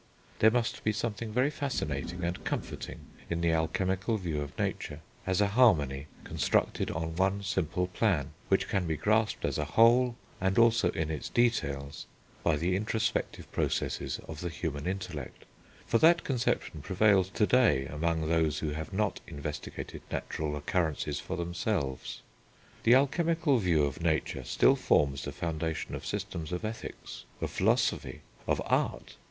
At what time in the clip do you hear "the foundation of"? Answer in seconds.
25.25-26.07